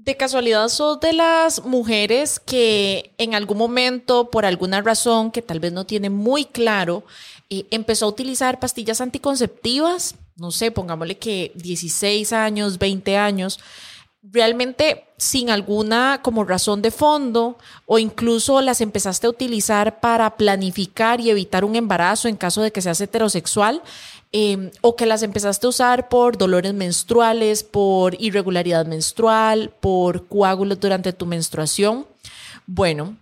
[0.00, 5.58] De casualidad sos de las mujeres que en algún momento, por alguna razón que tal
[5.58, 7.02] vez no tiene muy claro,
[7.50, 13.58] eh, empezó a utilizar pastillas anticonceptivas, no sé, pongámosle que 16 años, 20 años,
[14.22, 21.20] realmente sin alguna como razón de fondo o incluso las empezaste a utilizar para planificar
[21.20, 23.82] y evitar un embarazo en caso de que seas heterosexual
[24.32, 30.80] em, o que las empezaste a usar por dolores menstruales, por irregularidad menstrual, por coágulos
[30.80, 32.06] durante tu menstruación.
[32.66, 33.16] Bueno,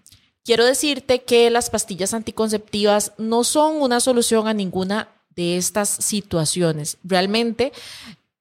[0.45, 6.97] quiero decirte que las pastillas anticonceptivas no son una solución a ninguna de estas situaciones.
[7.05, 7.73] Realmente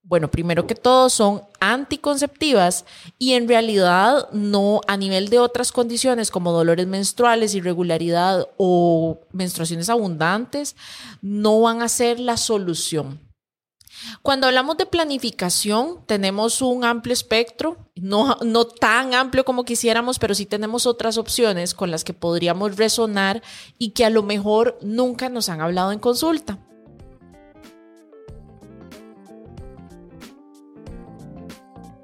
[0.07, 2.85] bueno, primero que todo son anticonceptivas
[3.17, 9.89] y en realidad no a nivel de otras condiciones como dolores menstruales, irregularidad o menstruaciones
[9.89, 10.75] abundantes,
[11.21, 13.19] no van a ser la solución.
[14.21, 20.35] Cuando hablamos de planificación, tenemos un amplio espectro, no, no tan amplio como quisiéramos, pero
[20.35, 23.41] sí tenemos otras opciones con las que podríamos resonar
[23.79, 26.59] y que a lo mejor nunca nos han hablado en consulta.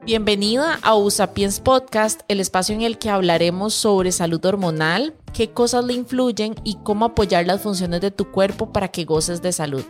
[0.03, 5.85] Bienvenida a Usapiens Podcast, el espacio en el que hablaremos sobre salud hormonal, qué cosas
[5.85, 9.83] le influyen y cómo apoyar las funciones de tu cuerpo para que goces de salud.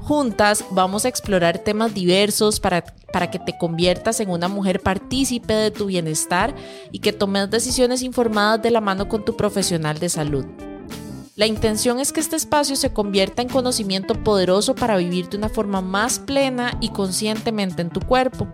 [0.00, 5.52] Juntas vamos a explorar temas diversos para, para que te conviertas en una mujer partícipe
[5.52, 6.54] de tu bienestar
[6.90, 10.46] y que tomes decisiones informadas de la mano con tu profesional de salud.
[11.36, 15.50] La intención es que este espacio se convierta en conocimiento poderoso para vivir de una
[15.50, 18.48] forma más plena y conscientemente en tu cuerpo.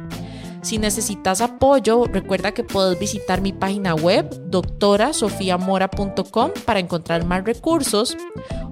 [0.62, 8.16] Si necesitas apoyo, recuerda que puedes visitar mi página web doctorasofiamora.com para encontrar más recursos.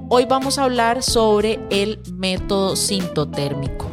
[0.09, 3.87] Hoy vamos a hablar sobre el método sintotérmico.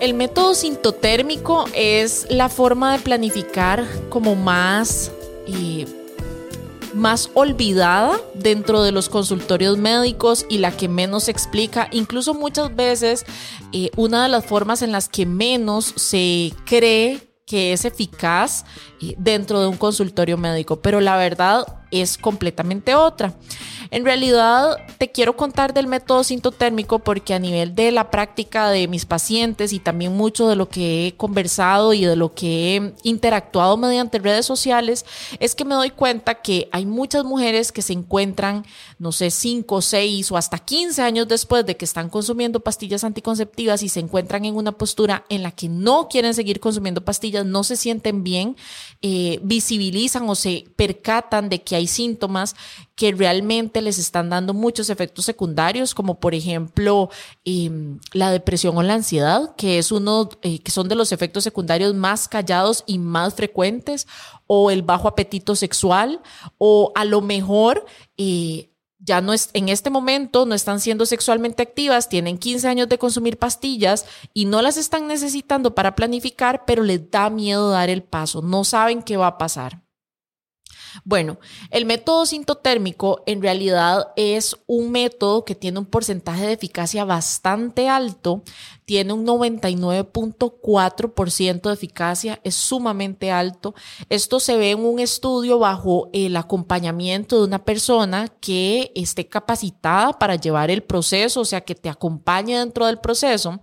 [0.00, 5.10] El método sintotérmico es la forma de planificar como más
[5.48, 5.86] eh,
[6.94, 13.26] más olvidada dentro de los consultorios médicos y la que menos explica, incluso muchas veces
[13.72, 18.64] eh, una de las formas en las que menos se cree que es eficaz
[19.00, 23.34] eh, dentro de un consultorio médico, pero la verdad es completamente otra.
[23.90, 28.86] En realidad, te quiero contar del método sintotérmico porque a nivel de la práctica de
[28.86, 32.94] mis pacientes y también mucho de lo que he conversado y de lo que he
[33.02, 35.06] interactuado mediante redes sociales,
[35.40, 38.66] es que me doy cuenta que hay muchas mujeres que se encuentran,
[38.98, 43.82] no sé, 5, 6 o hasta 15 años después de que están consumiendo pastillas anticonceptivas
[43.82, 47.64] y se encuentran en una postura en la que no quieren seguir consumiendo pastillas, no
[47.64, 48.56] se sienten bien,
[49.00, 52.56] eh, visibilizan o se percatan de que síntomas
[52.94, 57.10] que realmente les están dando muchos efectos secundarios, como por ejemplo
[57.44, 61.44] em, la depresión o la ansiedad, que es uno eh, que son de los efectos
[61.44, 64.06] secundarios más callados y más frecuentes,
[64.46, 66.20] o el bajo apetito sexual,
[66.58, 67.86] o a lo mejor
[68.16, 72.88] eh, ya no es, en este momento no están siendo sexualmente activas, tienen 15 años
[72.88, 77.90] de consumir pastillas y no las están necesitando para planificar, pero les da miedo dar
[77.90, 79.87] el paso, no saben qué va a pasar.
[81.04, 81.38] Bueno,
[81.70, 87.88] el método sintotérmico en realidad es un método que tiene un porcentaje de eficacia bastante
[87.88, 88.42] alto,
[88.84, 93.74] tiene un 99.4% de eficacia, es sumamente alto.
[94.08, 100.14] Esto se ve en un estudio bajo el acompañamiento de una persona que esté capacitada
[100.14, 103.60] para llevar el proceso, o sea, que te acompañe dentro del proceso.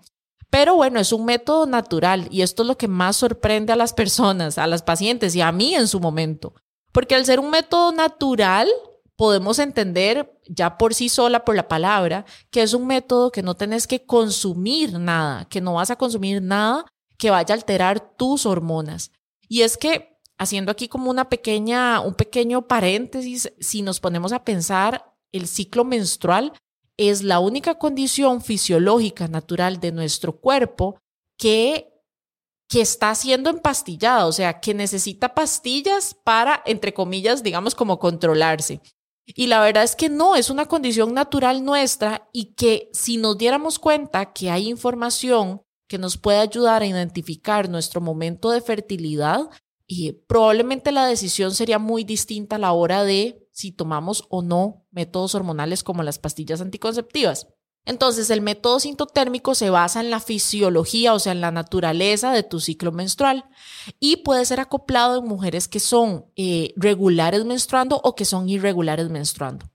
[0.49, 3.93] Pero bueno, es un método natural y esto es lo que más sorprende a las
[3.93, 6.53] personas, a las pacientes y a mí en su momento.
[6.95, 8.69] Porque al ser un método natural,
[9.17, 13.55] podemos entender ya por sí sola, por la palabra, que es un método que no
[13.55, 16.85] tenés que consumir nada, que no vas a consumir nada
[17.17, 19.11] que vaya a alterar tus hormonas.
[19.49, 24.45] Y es que, haciendo aquí como una pequeña, un pequeño paréntesis, si nos ponemos a
[24.45, 26.53] pensar, el ciclo menstrual
[26.95, 30.97] es la única condición fisiológica natural de nuestro cuerpo
[31.37, 31.91] que
[32.67, 38.81] que está siendo empastillada, o sea, que necesita pastillas para, entre comillas, digamos, como controlarse.
[39.27, 43.37] Y la verdad es que no, es una condición natural nuestra y que si nos
[43.37, 49.49] diéramos cuenta que hay información que nos puede ayudar a identificar nuestro momento de fertilidad,
[49.87, 54.85] y probablemente la decisión sería muy distinta a la hora de si tomamos o no
[54.91, 57.47] métodos hormonales como las pastillas anticonceptivas.
[57.85, 62.43] Entonces, el método sintotérmico se basa en la fisiología, o sea, en la naturaleza de
[62.43, 63.45] tu ciclo menstrual
[63.99, 69.09] y puede ser acoplado en mujeres que son eh, regulares menstruando o que son irregulares
[69.09, 69.67] menstruando.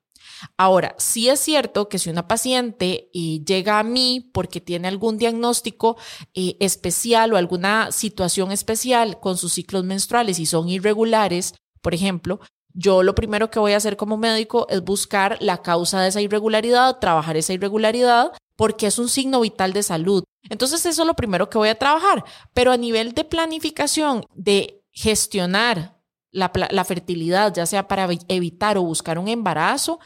[0.56, 5.18] Ahora, sí es cierto que si una paciente eh, llega a mí porque tiene algún
[5.18, 5.96] diagnóstico
[6.34, 12.40] eh, especial o alguna situación especial con sus ciclos menstruales y son irregulares, por ejemplo,
[12.74, 16.20] yo lo primero que voy a hacer como médico es buscar la causa de esa
[16.20, 20.24] irregularidad, trabajar esa irregularidad, porque es un signo vital de salud.
[20.48, 22.24] Entonces eso es lo primero que voy a trabajar.
[22.54, 25.98] Pero a nivel de planificación, de gestionar
[26.30, 29.98] la, la fertilidad, ya sea para evitar o buscar un embarazo,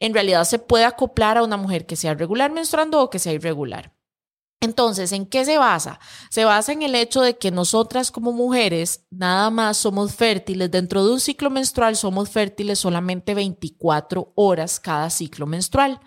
[0.00, 3.32] en realidad se puede acoplar a una mujer que sea regular menstruando o que sea
[3.32, 3.93] irregular.
[4.64, 6.00] Entonces, ¿en qué se basa?
[6.30, 10.70] Se basa en el hecho de que nosotras como mujeres nada más somos fértiles.
[10.70, 16.00] Dentro de un ciclo menstrual somos fértiles solamente 24 horas cada ciclo menstrual.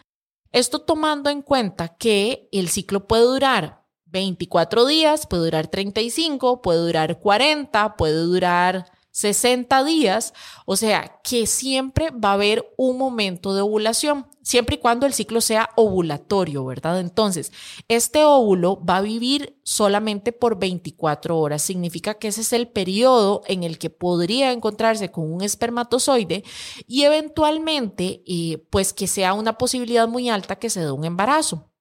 [0.52, 6.80] Esto tomando en cuenta que el ciclo puede durar 24 días, puede durar 35, puede
[6.80, 8.86] durar 40, puede durar
[9.18, 10.36] 60 días,
[10.68, 15.14] o sea que siempre va a haber un momento de ovulación, siempre y cuando el
[15.14, 17.00] ciclo sea ovulatorio, ¿verdad?
[17.00, 17.52] Entonces,
[17.88, 23.42] este óvulo va a vivir solamente por 24 horas, significa que ese es el periodo
[23.48, 26.44] en el que podría encontrarse con un espermatozoide
[26.86, 31.72] y eventualmente, eh, pues que sea una posibilidad muy alta que se dé un embarazo.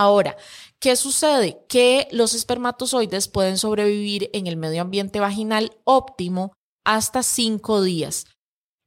[0.00, 0.36] Ahora,
[0.78, 1.64] ¿qué sucede?
[1.68, 6.52] Que los espermatozoides pueden sobrevivir en el medio ambiente vaginal óptimo
[6.88, 8.24] hasta cinco días.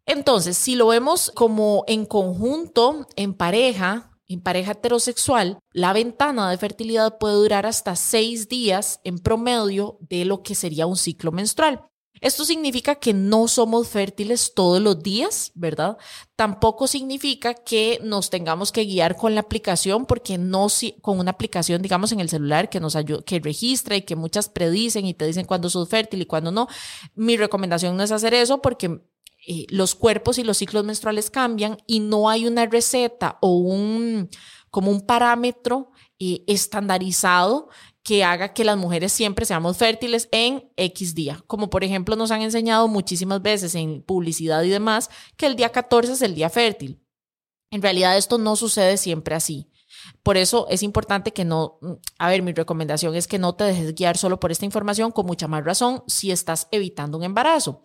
[0.08, 6.58] Entonces, si lo vemos como en conjunto, en pareja, en pareja heterosexual, la ventana de
[6.58, 11.91] fertilidad puede durar hasta seis días en promedio de lo que sería un ciclo menstrual.
[12.20, 15.98] Esto significa que no somos fértiles todos los días, ¿verdad?
[16.36, 20.68] Tampoco significa que nos tengamos que guiar con la aplicación, porque no
[21.02, 24.50] con una aplicación, digamos, en el celular que nos ayuda, que registra y que muchas
[24.50, 26.68] predicen y te dicen cuándo sos fértil y cuándo no.
[27.16, 29.02] Mi recomendación no es hacer eso porque
[29.48, 34.30] eh, los cuerpos y los ciclos menstruales cambian y no hay una receta o un
[34.70, 37.70] como un parámetro eh, estandarizado
[38.04, 41.44] que haga que las mujeres siempre seamos fértiles en X día.
[41.48, 45.70] Como por ejemplo nos han enseñado muchísimas veces en publicidad y demás que el día
[45.70, 47.00] 14 es el día fértil.
[47.70, 49.68] En realidad esto no sucede siempre así.
[50.24, 51.80] Por eso es importante que no,
[52.18, 55.26] a ver, mi recomendación es que no te dejes guiar solo por esta información, con
[55.26, 57.84] mucha más razón si estás evitando un embarazo.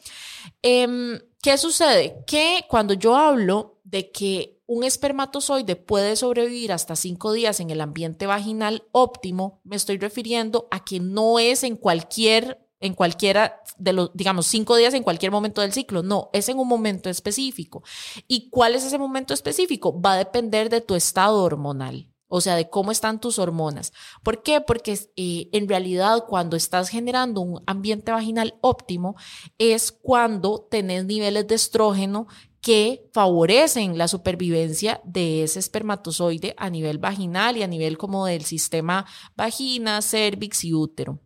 [0.62, 2.24] Em, ¿Qué sucede?
[2.26, 7.80] Que cuando yo hablo de que un espermatozoide puede sobrevivir hasta cinco días en el
[7.80, 13.94] ambiente vaginal óptimo, me estoy refiriendo a que no es en cualquier en cualquiera de
[13.94, 16.02] los, digamos, cinco días en cualquier momento del ciclo.
[16.02, 17.82] No, es en un momento específico.
[18.28, 19.98] ¿Y cuál es ese momento específico?
[19.98, 22.10] Va a depender de tu estado hormonal.
[22.28, 23.92] O sea, de cómo están tus hormonas.
[24.24, 24.60] ¿Por qué?
[24.60, 29.14] Porque eh, en realidad cuando estás generando un ambiente vaginal óptimo
[29.58, 32.26] es cuando tenés niveles de estrógeno
[32.66, 38.44] que favorecen la supervivencia de ese espermatozoide a nivel vaginal y a nivel como del
[38.44, 41.20] sistema vagina, cervix y útero.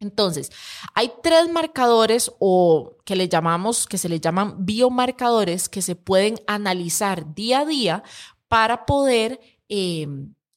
[0.00, 0.52] Entonces,
[0.92, 6.38] hay tres marcadores o que le llamamos, que se le llaman biomarcadores que se pueden
[6.46, 8.02] analizar día a día
[8.46, 9.40] para poder
[9.70, 10.06] eh,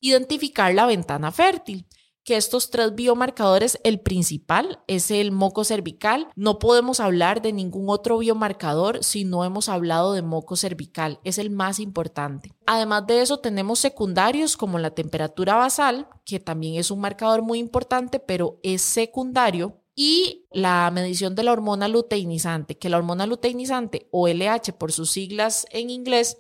[0.02, 1.88] identificar la ventana fértil
[2.30, 6.28] que estos tres biomarcadores, el principal es el moco cervical.
[6.36, 11.20] No podemos hablar de ningún otro biomarcador si no hemos hablado de moco cervical.
[11.24, 12.54] Es el más importante.
[12.68, 17.58] Además de eso, tenemos secundarios como la temperatura basal, que también es un marcador muy
[17.58, 24.08] importante, pero es secundario y la medición de la hormona luteinizante, que la hormona luteinizante
[24.12, 26.38] o LH por sus siglas en inglés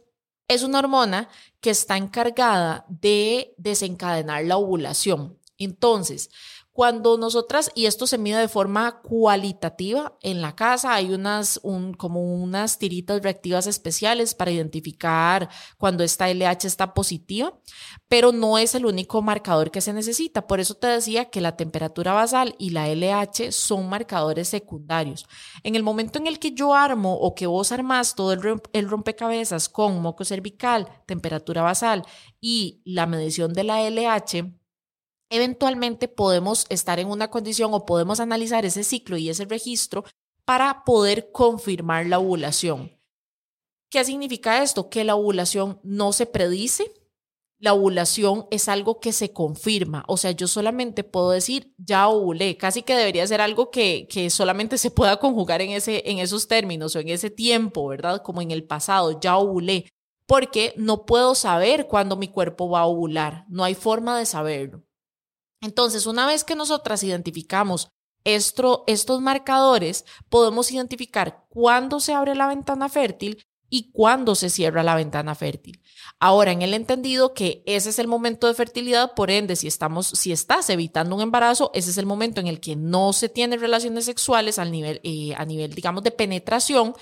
[0.49, 1.29] es una hormona
[1.61, 5.38] que está encargada de desencadenar la ovulación.
[5.59, 6.29] Entonces,
[6.79, 11.93] cuando nosotras, y esto se mide de forma cualitativa en la casa, hay unas, un,
[11.93, 17.53] como unas tiritas reactivas especiales para identificar cuando esta LH está positiva,
[18.07, 20.47] pero no es el único marcador que se necesita.
[20.47, 25.25] Por eso te decía que la temperatura basal y la LH son marcadores secundarios.
[25.63, 29.67] En el momento en el que yo armo o que vos armas todo el rompecabezas
[29.67, 32.05] con moco cervical, temperatura basal
[32.39, 34.58] y la medición de la LH,
[35.29, 40.03] eventualmente podemos estar en una condición o podemos analizar ese ciclo y ese registro
[40.45, 42.99] para poder confirmar la ovulación.
[43.89, 44.89] ¿Qué significa esto?
[44.89, 46.91] Que la ovulación no se predice,
[47.59, 50.05] la ovulación es algo que se confirma.
[50.07, 52.55] O sea, yo solamente puedo decir, ya ovulé.
[52.55, 56.47] Casi que debería ser algo que, que solamente se pueda conjugar en, ese, en esos
[56.47, 58.21] términos o en ese tiempo, ¿verdad?
[58.23, 59.91] Como en el pasado, ya ovulé.
[60.25, 63.45] Porque no puedo saber cuándo mi cuerpo va a ovular.
[63.49, 64.83] No hay forma de saberlo.
[65.61, 67.89] Entonces, una vez que nosotras identificamos
[68.23, 74.95] estos marcadores, podemos identificar cuándo se abre la ventana fértil y cuándo se cierra la
[74.95, 75.81] ventana fértil.
[76.19, 80.07] Ahora, en el entendido que ese es el momento de fertilidad, por ende, si estamos,
[80.07, 83.59] si estás evitando un embarazo, ese es el momento en el que no se tienen
[83.59, 86.93] relaciones sexuales al nivel, eh, a nivel, digamos, de penetración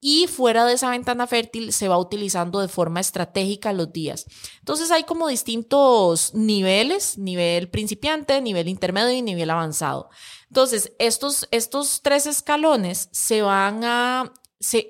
[0.00, 4.26] y fuera de esa ventana fértil se va utilizando de forma estratégica los días.
[4.58, 10.10] Entonces hay como distintos niveles, nivel principiante, nivel intermedio y nivel avanzado.
[10.48, 14.32] Entonces, estos, estos tres escalones se van a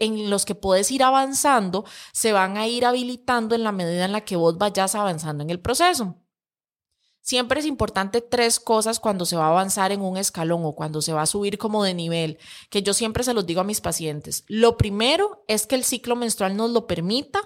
[0.00, 4.12] en los que puedes ir avanzando, se van a ir habilitando en la medida en
[4.12, 6.17] la que vos vayas avanzando en el proceso.
[7.23, 11.00] Siempre es importante tres cosas cuando se va a avanzar en un escalón o cuando
[11.00, 12.38] se va a subir como de nivel,
[12.69, 14.45] que yo siempre se los digo a mis pacientes.
[14.49, 17.41] Lo primero es que el ciclo menstrual nos lo permita.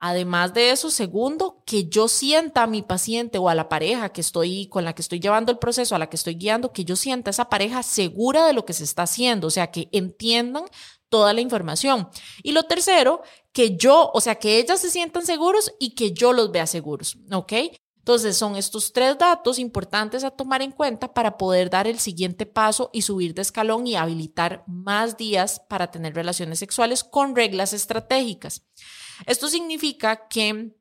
[0.00, 4.20] Además de eso, segundo, que yo sienta a mi paciente o a la pareja que
[4.20, 6.96] estoy con la que estoy llevando el proceso, a la que estoy guiando, que yo
[6.96, 10.64] sienta esa pareja segura de lo que se está haciendo, o sea, que entiendan
[11.12, 12.08] toda la información.
[12.42, 13.20] Y lo tercero,
[13.52, 17.18] que yo, o sea, que ellas se sientan seguros y que yo los vea seguros,
[17.30, 17.52] ¿ok?
[17.98, 22.46] Entonces, son estos tres datos importantes a tomar en cuenta para poder dar el siguiente
[22.46, 27.74] paso y subir de escalón y habilitar más días para tener relaciones sexuales con reglas
[27.74, 28.62] estratégicas.
[29.26, 30.74] Esto significa que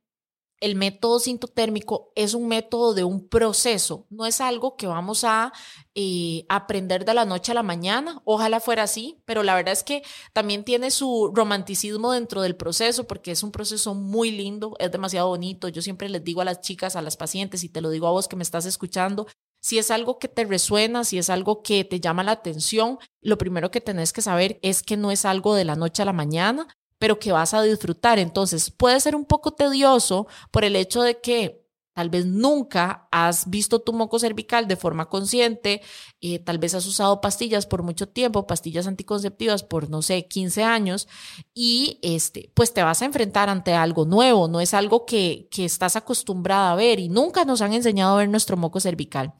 [0.61, 5.51] el método sintotérmico es un método de un proceso, no es algo que vamos a
[5.95, 8.21] eh, aprender de la noche a la mañana.
[8.23, 10.03] Ojalá fuera así, pero la verdad es que
[10.33, 15.27] también tiene su romanticismo dentro del proceso porque es un proceso muy lindo, es demasiado
[15.27, 15.67] bonito.
[15.67, 18.11] Yo siempre les digo a las chicas, a las pacientes, y te lo digo a
[18.11, 19.27] vos que me estás escuchando,
[19.61, 23.37] si es algo que te resuena, si es algo que te llama la atención, lo
[23.37, 26.13] primero que tenés que saber es que no es algo de la noche a la
[26.13, 26.67] mañana,
[27.01, 28.19] pero que vas a disfrutar.
[28.19, 33.49] Entonces, puede ser un poco tedioso por el hecho de que tal vez nunca has
[33.49, 35.81] visto tu moco cervical de forma consciente,
[36.21, 40.63] eh, tal vez has usado pastillas por mucho tiempo, pastillas anticonceptivas por, no sé, 15
[40.63, 41.07] años,
[41.55, 45.65] y este, pues te vas a enfrentar ante algo nuevo, no es algo que, que
[45.65, 49.33] estás acostumbrada a ver y nunca nos han enseñado a ver nuestro moco cervical.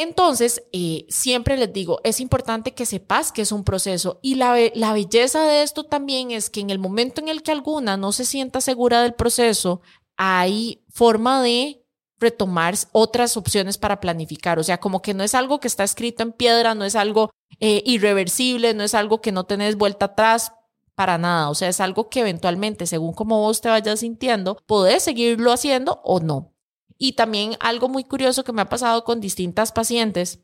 [0.00, 4.56] Entonces, eh, siempre les digo, es importante que sepas que es un proceso y la,
[4.74, 8.12] la belleza de esto también es que en el momento en el que alguna no
[8.12, 9.82] se sienta segura del proceso,
[10.16, 11.84] hay forma de
[12.20, 14.60] retomar otras opciones para planificar.
[14.60, 17.30] O sea, como que no es algo que está escrito en piedra, no es algo
[17.58, 20.52] eh, irreversible, no es algo que no tenés vuelta atrás
[20.94, 21.50] para nada.
[21.50, 26.00] O sea, es algo que eventualmente, según como vos te vayas sintiendo, podés seguirlo haciendo
[26.04, 26.54] o no.
[26.98, 30.40] Y también algo muy curioso que me ha pasado con distintas pacientes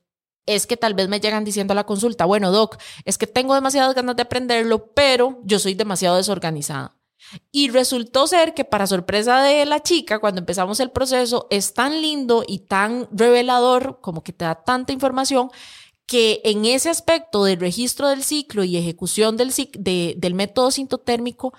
[0.47, 3.55] es que tal vez me llegan diciendo a la consulta, bueno, doc, es que tengo
[3.55, 6.97] demasiadas ganas de aprenderlo, pero yo soy demasiado desorganizada.
[7.51, 12.03] Y resultó ser que para sorpresa de la chica, cuando empezamos el proceso, es tan
[12.03, 15.51] lindo y tan revelador, como que te da tanta información,
[16.07, 21.55] que en ese aspecto del registro del ciclo y ejecución del, del método sintotérmico,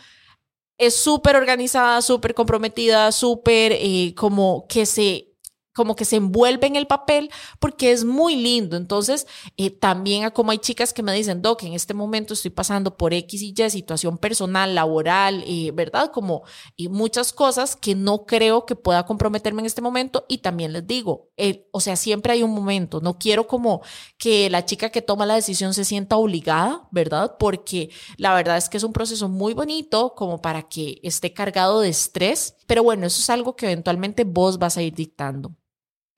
[0.78, 5.35] es súper organizada, súper comprometida, súper eh, como que se
[5.76, 7.30] como que se envuelve en el papel
[7.60, 8.78] porque es muy lindo.
[8.78, 9.28] Entonces,
[9.58, 13.14] eh, también como hay chicas que me dicen, Doc, en este momento estoy pasando por
[13.14, 16.12] X y Y, situación personal, laboral, eh, ¿verdad?
[16.12, 16.44] Como
[16.76, 20.26] y muchas cosas que no creo que pueda comprometerme en este momento.
[20.30, 21.30] Y también les digo,
[21.72, 23.02] o sea, siempre hay un momento.
[23.02, 23.82] No quiero como
[24.18, 27.36] que la chica que toma la decisión se sienta obligada, ¿verdad?
[27.38, 31.82] Porque la verdad es que es un proceso muy bonito como para que esté cargado
[31.82, 32.56] de estrés.
[32.66, 35.52] Pero bueno, eso es algo que eventualmente vos vas a ir dictando.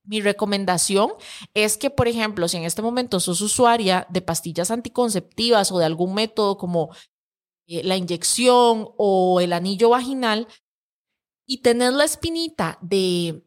[0.08, 1.12] Mi recomendación
[1.54, 5.86] es que, por ejemplo, si en este momento sos usuaria de pastillas anticonceptivas o de
[5.86, 6.90] algún método como
[7.68, 10.48] eh, la inyección o el anillo vaginal
[11.46, 13.44] y tenés la espinita de,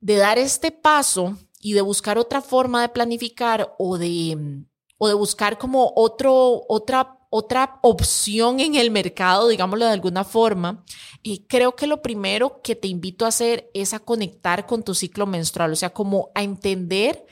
[0.00, 4.64] de dar este paso y de buscar otra forma de planificar o de,
[4.98, 10.84] o de buscar como otro, otra otra opción en el mercado, digámoslo de alguna forma,
[11.20, 14.94] y creo que lo primero que te invito a hacer es a conectar con tu
[14.94, 17.26] ciclo menstrual, o sea, como a entender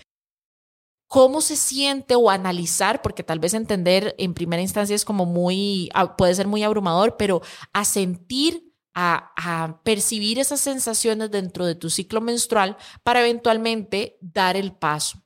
[1.06, 5.88] cómo se siente o analizar, porque tal vez entender en primera instancia es como muy,
[6.18, 7.40] puede ser muy abrumador, pero
[7.73, 14.56] a sentir, a, a percibir esas sensaciones dentro de tu ciclo menstrual para eventualmente dar
[14.56, 15.23] el paso.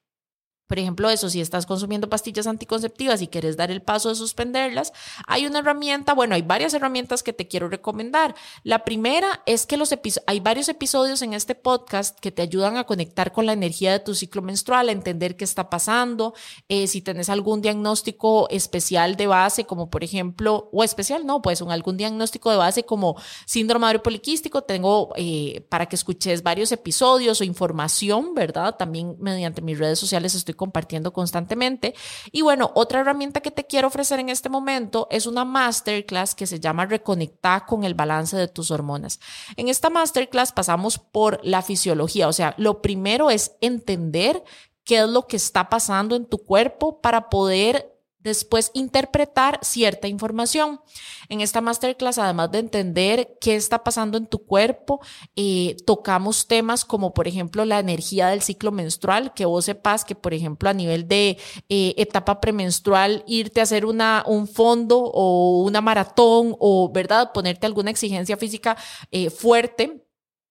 [0.67, 4.93] Por ejemplo, eso, si estás consumiendo pastillas anticonceptivas y quieres dar el paso de suspenderlas,
[5.27, 8.35] hay una herramienta, bueno, hay varias herramientas que te quiero recomendar.
[8.63, 9.95] La primera es que los
[10.27, 14.01] hay varios episodios en este podcast que te ayudan a conectar con la energía de
[14.01, 16.35] tu ciclo menstrual, a entender qué está pasando,
[16.69, 21.61] eh, si tienes algún diagnóstico especial de base, como por ejemplo, o especial, no, pues
[21.61, 26.73] un, algún diagnóstico de base como síndrome ovario poliquístico, tengo eh, para que escuches varios
[26.73, 28.77] episodios o información, ¿verdad?
[28.77, 31.95] También mediante mis redes sociales estoy compartiendo constantemente.
[32.33, 36.47] Y bueno, otra herramienta que te quiero ofrecer en este momento es una masterclass que
[36.47, 39.21] se llama Reconectar con el balance de tus hormonas.
[39.57, 44.43] En esta masterclass pasamos por la fisiología, o sea, lo primero es entender
[44.85, 47.96] qué es lo que está pasando en tu cuerpo para poder
[48.27, 50.81] después interpretar cierta información.
[51.29, 55.01] En esta masterclass, además de entender qué está pasando en tu cuerpo,
[55.35, 60.15] eh, tocamos temas como, por ejemplo, la energía del ciclo menstrual, que vos sepas que,
[60.15, 65.63] por ejemplo, a nivel de eh, etapa premenstrual, irte a hacer una, un fondo o
[65.63, 68.77] una maratón o, ¿verdad?, ponerte alguna exigencia física
[69.11, 70.06] eh, fuerte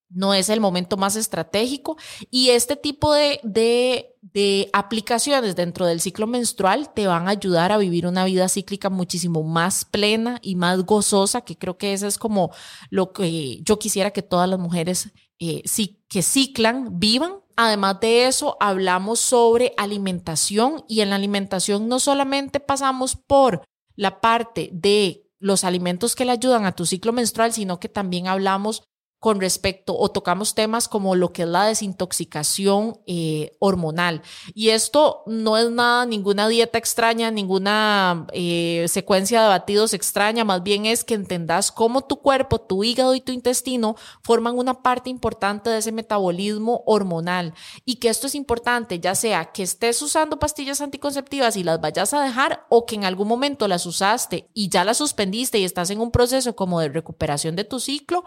[0.09, 1.97] no es el momento más estratégico
[2.31, 7.77] y este tipo de, de, aplicaciones dentro del ciclo menstrual te van a ayudar a
[7.77, 12.17] vivir una vida cíclica muchísimo más plena y más gozosa, que creo que eso es
[12.17, 12.51] como
[12.89, 15.63] lo que yo quisiera que todas las mujeres eh,
[16.07, 17.33] que ciclan vivan.
[17.57, 24.19] Además de eso, hablamos sobre alimentación y en la alimentación no solamente pasamos por la
[24.19, 28.83] parte de los alimentos que le ayudan a tu ciclo menstrual, sino que también hablamos
[29.25, 34.21] con respecto o tocamos temas como lo que es la desintoxicación eh, hormonal.
[34.53, 40.61] Y esto no es nada, ninguna dieta extraña, ninguna eh, secuencia de batidos extraña, más
[40.61, 45.09] bien es que entendas cómo tu cuerpo, tu hígado y tu intestino forman una parte
[45.09, 50.37] importante de ese metabolismo hormonal y que esto es importante, ya sea que estés usando
[50.37, 54.69] pastillas anticonceptivas y las vayas a dejar o que en algún momento las usaste y
[54.69, 58.23] ya las suspendiste y estás en un proceso como de recuperación de tu ciclo,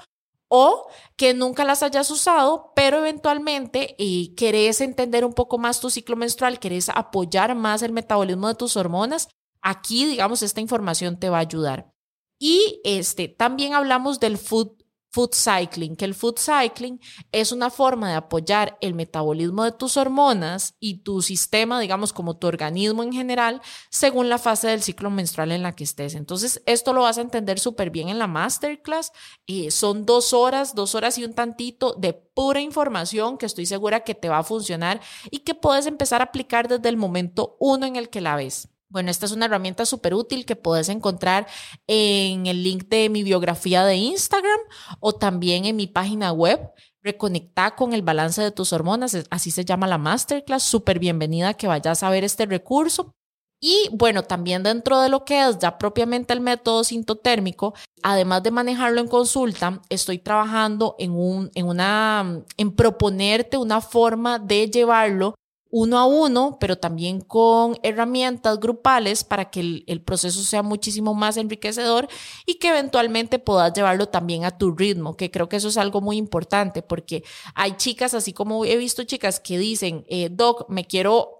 [0.48, 5.90] o que nunca las hayas usado, pero eventualmente eh, querés entender un poco más tu
[5.90, 9.28] ciclo menstrual, querés apoyar más el metabolismo de tus hormonas,
[9.60, 11.92] aquí, digamos, esta información te va a ayudar.
[12.40, 14.77] Y este, también hablamos del food
[15.10, 17.00] food cycling, que el food cycling
[17.32, 22.36] es una forma de apoyar el metabolismo de tus hormonas y tu sistema, digamos, como
[22.36, 23.60] tu organismo en general,
[23.90, 26.14] según la fase del ciclo menstrual en la que estés.
[26.14, 29.12] Entonces, esto lo vas a entender súper bien en la masterclass.
[29.46, 34.00] Eh, son dos horas, dos horas y un tantito de pura información que estoy segura
[34.00, 35.00] que te va a funcionar
[35.30, 38.68] y que puedes empezar a aplicar desde el momento uno en el que la ves.
[38.90, 41.46] Bueno, esta es una herramienta súper útil que puedes encontrar
[41.86, 44.58] en el link de mi biografía de Instagram
[45.00, 46.70] o también en mi página web.
[47.02, 50.62] Reconecta con el balance de tus hormonas, así se llama la masterclass.
[50.62, 53.14] Súper bienvenida que vayas a ver este recurso.
[53.60, 58.52] Y bueno, también dentro de lo que es ya propiamente el método sintotérmico, además de
[58.52, 65.34] manejarlo en consulta, estoy trabajando en un, en una, en proponerte una forma de llevarlo
[65.70, 71.36] uno a uno, pero también con herramientas grupales para que el, proceso sea muchísimo más
[71.36, 72.08] enriquecedor
[72.46, 76.00] y que eventualmente puedas llevarlo también a tu ritmo, que creo que eso es algo
[76.00, 80.86] muy importante porque hay chicas, así como he visto chicas que dicen, eh, Doc, me
[80.86, 81.37] quiero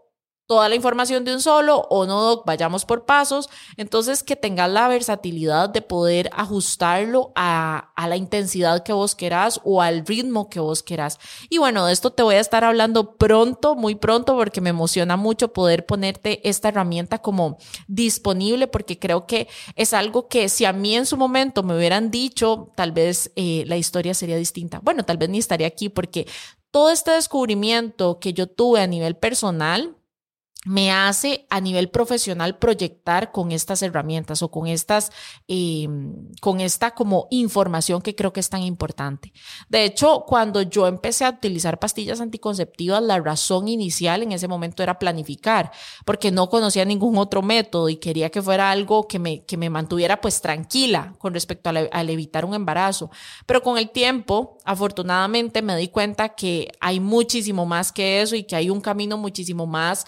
[0.49, 3.51] toda la información de un solo o no, vayamos por pasos.
[3.77, 9.61] Entonces, que tengas la versatilidad de poder ajustarlo a, a, la intensidad que vos querás
[9.63, 11.19] o al ritmo que vos querás.
[11.51, 15.19] Y bueno, de esto te voy a estar hablando pronto, muy pronto, porque me emociona
[15.19, 20.73] mucho poder ponerte esta herramienta como disponible, porque creo que es algo que si a
[20.73, 24.81] mí en su momento me hubieran dicho, tal vez eh, la historia sería distinta.
[24.83, 26.27] Bueno, tal vez ni estaría aquí porque
[26.71, 29.98] todo este descubrimiento que yo tuve a nivel personal,
[30.67, 35.13] me hace a nivel profesional proyectar con estas herramientas o con estas,
[35.47, 39.33] em, con esta como información que creo que es tan importante.
[39.69, 44.83] De hecho, cuando yo empecé a utilizar pastillas anticonceptivas, la razón inicial en ese momento
[44.83, 45.71] era planificar,
[46.05, 49.71] porque no conocía ningún otro método y quería que fuera algo que me, que me
[49.71, 53.11] mantuviera pues tranquila con respecto al evitar un embarazo.
[53.47, 58.43] Pero con el tiempo, afortunadamente, me di cuenta que hay muchísimo más que eso y
[58.43, 60.05] que hay un camino muchísimo más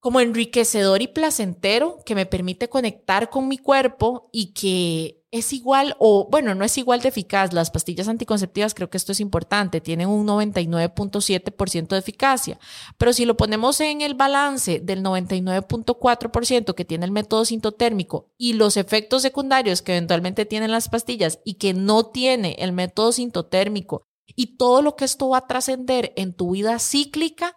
[0.00, 5.94] como enriquecedor y placentero que me permite conectar con mi cuerpo y que es igual
[5.98, 7.52] o bueno, no es igual de eficaz.
[7.52, 12.58] Las pastillas anticonceptivas, creo que esto es importante, tienen un 99.7% de eficacia,
[12.98, 18.54] pero si lo ponemos en el balance del 99.4% que tiene el método sintotérmico y
[18.54, 24.06] los efectos secundarios que eventualmente tienen las pastillas y que no tiene el método sintotérmico
[24.34, 27.56] y todo lo que esto va a trascender en tu vida cíclica,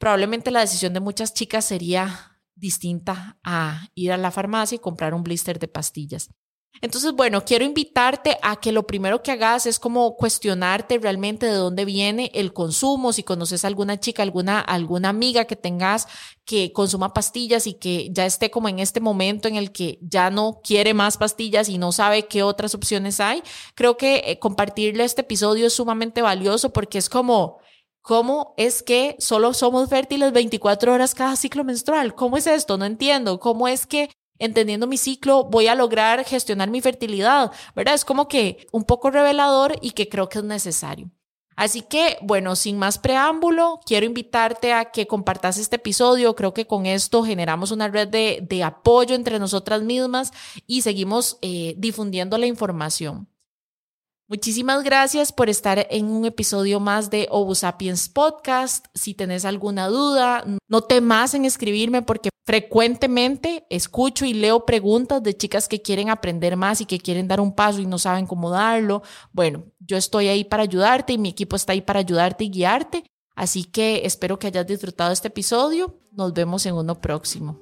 [0.00, 5.12] probablemente la decisión de muchas chicas sería distinta a ir a la farmacia y comprar
[5.12, 6.30] un blister de pastillas.
[6.82, 11.52] Entonces, bueno, quiero invitarte a que lo primero que hagas es como cuestionarte realmente de
[11.52, 16.06] dónde viene el consumo, si conoces a alguna chica, alguna, alguna amiga que tengas
[16.46, 20.30] que consuma pastillas y que ya esté como en este momento en el que ya
[20.30, 23.42] no quiere más pastillas y no sabe qué otras opciones hay.
[23.74, 27.58] Creo que eh, compartirle este episodio es sumamente valioso porque es como
[28.02, 32.14] ¿Cómo es que solo somos fértiles 24 horas cada ciclo menstrual?
[32.14, 32.78] ¿Cómo es esto?
[32.78, 33.38] No entiendo.
[33.38, 37.52] ¿Cómo es que entendiendo mi ciclo voy a lograr gestionar mi fertilidad?
[37.76, 37.94] ¿Verdad?
[37.94, 41.10] Es como que un poco revelador y que creo que es necesario.
[41.60, 46.34] Así que, bueno, sin más preámbulo, quiero invitarte a que compartas este episodio.
[46.34, 50.32] Creo que con esto generamos una red de, apoyo entre nosotras mismas
[50.66, 53.28] y seguimos eh, difundiendo la información.
[54.30, 58.86] Muchísimas gracias por estar en un episodio más de Obu Sapiens Podcast.
[58.94, 65.36] Si tenés alguna duda, no temas en escribirme porque frecuentemente escucho y leo preguntas de
[65.36, 68.50] chicas que quieren aprender más y que quieren dar un paso y no saben cómo
[68.50, 69.02] darlo.
[69.32, 73.02] Bueno, yo estoy ahí para ayudarte y mi equipo está ahí para ayudarte y guiarte.
[73.34, 75.98] Así que espero que hayas disfrutado este episodio.
[76.12, 77.58] Nos vemos en uno próximo.